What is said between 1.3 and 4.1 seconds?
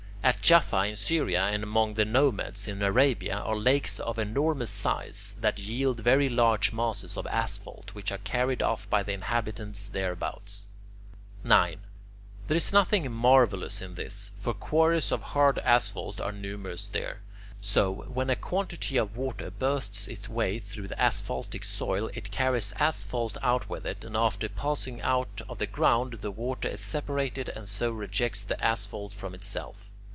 and among the Nomads in Arabia, are lakes